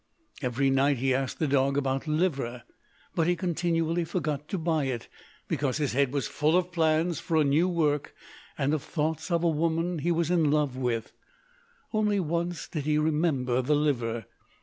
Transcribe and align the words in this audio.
Every 0.41 0.71
night 0.71 0.97
he 0.97 1.13
asked 1.13 1.37
the 1.37 1.45
dog 1.47 1.77
about 1.77 2.07
liver, 2.07 2.63
but 3.13 3.27
he 3.27 3.35
continually 3.35 4.03
forgot 4.03 4.47
to 4.47 4.57
buy 4.57 4.85
it, 4.85 5.07
because 5.47 5.77
his 5.77 5.93
head 5.93 6.11
was 6.11 6.27
full 6.27 6.57
of 6.57 6.71
plans 6.71 7.19
for 7.19 7.37
a 7.37 7.43
new 7.43 7.69
work, 7.69 8.15
and 8.57 8.73
of 8.73 8.81
thoughts 8.81 9.29
of 9.29 9.43
a 9.43 9.47
woman 9.49 9.99
he 9.99 10.11
was 10.11 10.31
in 10.31 10.49
love 10.49 10.75
with. 10.75 11.11
Only 11.93 12.19
once 12.19 12.67
did 12.67 12.85
he 12.85 12.97
remember 12.97 13.61
the 13.61 13.75
liver. 13.75 14.25